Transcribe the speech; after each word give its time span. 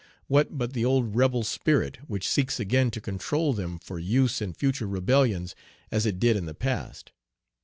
What 0.25 0.57
but 0.57 0.73
the 0.73 0.83
old 0.83 1.15
rebel 1.15 1.43
spirit, 1.43 1.97
which 2.07 2.27
seeks 2.27 2.59
again 2.59 2.89
to 2.89 2.99
control 2.99 3.53
them 3.53 3.77
for 3.77 3.99
use 3.99 4.41
in 4.41 4.51
future 4.55 4.87
rebellions 4.87 5.53
as 5.91 6.07
it 6.07 6.17
did 6.19 6.35
in 6.35 6.47
the 6.47 6.55
past. 6.55 7.11